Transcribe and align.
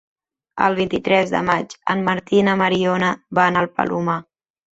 El 0.67 0.77
vint-i-tres 0.77 1.33
de 1.33 1.41
maig 1.49 1.75
en 1.95 2.01
Martí 2.07 2.39
i 2.45 2.47
na 2.49 2.57
Mariona 2.63 3.11
van 3.41 3.61
al 3.63 3.71
Palomar. 3.77 4.19